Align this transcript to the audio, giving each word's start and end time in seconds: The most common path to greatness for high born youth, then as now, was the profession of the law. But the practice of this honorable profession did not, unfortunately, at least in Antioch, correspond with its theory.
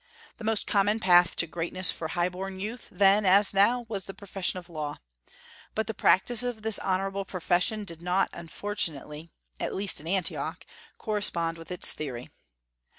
The 0.37 0.43
most 0.43 0.65
common 0.65 0.99
path 0.99 1.35
to 1.35 1.45
greatness 1.45 1.91
for 1.91 2.07
high 2.07 2.27
born 2.29 2.59
youth, 2.59 2.89
then 2.91 3.23
as 3.23 3.53
now, 3.53 3.85
was 3.87 4.05
the 4.05 4.15
profession 4.15 4.57
of 4.57 4.65
the 4.65 4.71
law. 4.71 4.97
But 5.75 5.85
the 5.85 5.93
practice 5.93 6.41
of 6.41 6.63
this 6.63 6.79
honorable 6.79 7.23
profession 7.23 7.83
did 7.83 8.01
not, 8.01 8.31
unfortunately, 8.33 9.29
at 9.59 9.75
least 9.75 9.99
in 9.99 10.07
Antioch, 10.07 10.65
correspond 10.97 11.59
with 11.59 11.69
its 11.71 11.93
theory. 11.93 12.31